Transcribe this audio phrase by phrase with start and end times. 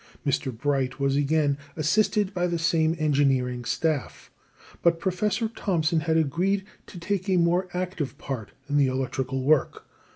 [0.25, 0.51] Mr.
[0.51, 4.31] Bright was again assisted by the same engineering staff,
[4.81, 9.85] but Professor Thomson had agreed to take a more active part in the electrical work.